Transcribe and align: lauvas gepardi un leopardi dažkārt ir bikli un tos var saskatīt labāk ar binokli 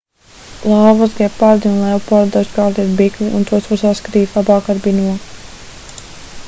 lauvas 0.69 1.17
gepardi 1.19 1.69
un 1.71 1.75
leopardi 1.81 2.33
dažkārt 2.37 2.81
ir 2.85 2.89
bikli 3.03 3.29
un 3.41 3.47
tos 3.51 3.69
var 3.73 3.81
saskatīt 3.85 4.39
labāk 4.39 4.73
ar 4.75 4.83
binokli 4.87 5.27